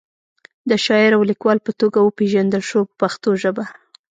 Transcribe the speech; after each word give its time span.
د 0.69 0.71
شاعر 0.85 1.11
او 1.17 1.23
لیکوال 1.29 1.57
په 1.65 1.71
توګه 1.81 1.99
وپیژندل 2.01 2.61
شو 2.69 2.79
په 2.87 2.93
پښتو 3.01 3.29
ژبه. 3.41 3.65